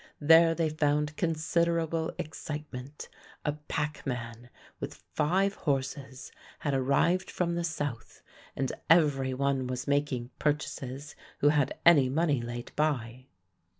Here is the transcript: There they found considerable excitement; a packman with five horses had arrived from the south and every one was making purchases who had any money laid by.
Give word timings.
There 0.19 0.55
they 0.55 0.67
found 0.69 1.15
considerable 1.15 2.11
excitement; 2.17 3.07
a 3.45 3.51
packman 3.53 4.49
with 4.79 5.03
five 5.13 5.53
horses 5.53 6.31
had 6.57 6.73
arrived 6.73 7.29
from 7.29 7.53
the 7.53 7.63
south 7.63 8.23
and 8.55 8.71
every 8.89 9.35
one 9.35 9.67
was 9.67 9.85
making 9.87 10.31
purchases 10.39 11.15
who 11.41 11.49
had 11.49 11.77
any 11.85 12.09
money 12.09 12.41
laid 12.41 12.71
by. 12.75 13.27